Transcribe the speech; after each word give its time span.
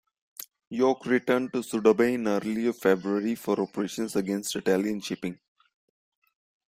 "York" 0.71 1.05
returned 1.05 1.53
to 1.53 1.61
Suda 1.61 1.93
Bay 1.93 2.15
in 2.15 2.27
early 2.27 2.73
February 2.73 3.35
for 3.35 3.61
operations 3.61 4.15
against 4.15 4.55
Italian 4.55 4.99
shipping. 4.99 5.37